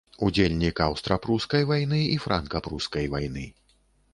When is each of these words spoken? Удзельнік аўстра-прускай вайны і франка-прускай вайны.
Удзельнік 0.27 0.79
аўстра-прускай 0.85 1.67
вайны 1.73 1.99
і 2.07 2.17
франка-прускай 2.25 3.05
вайны. 3.17 3.45